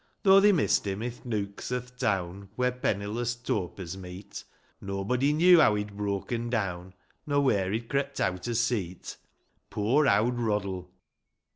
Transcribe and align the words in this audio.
U3 0.01 0.07
Though 0.23 0.39
they 0.39 0.51
missed 0.51 0.87
him 0.87 1.03
i' 1.03 1.13
nooks 1.25 1.71
o'th 1.71 1.95
town 1.99 2.49
Where 2.55 2.71
penniless 2.71 3.35
topers 3.35 3.95
meet, 3.95 4.43
Nob'dy 4.81 5.31
knew 5.31 5.59
how 5.59 5.75
he'd 5.75 5.95
broken 5.95 6.49
down, 6.49 6.95
Nor 7.27 7.41
where 7.41 7.71
he'd 7.71 7.87
crept 7.87 8.19
out 8.19 8.47
o' 8.49 8.53
seat: 8.53 9.17
Poor 9.69 10.07
owd 10.07 10.39
Rod 10.39 10.63
die 10.63 10.85